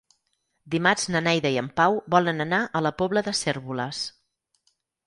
[0.75, 4.05] Dimarts na Neida i en Pau volen anar a la Pobla de Cérvoles.